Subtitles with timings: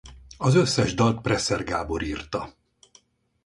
[0.37, 2.53] Az összes dalt Presser Gábor írta.